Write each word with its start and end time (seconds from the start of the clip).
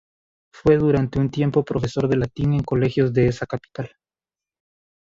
Fue 0.51 0.77
durante 0.77 1.19
un 1.19 1.29
tiempo 1.29 1.63
profesor 1.63 2.07
de 2.07 2.17
latín 2.17 2.53
en 2.55 2.61
colegios 2.63 3.13
de 3.13 3.27
esa 3.27 3.45
capital. 3.45 3.91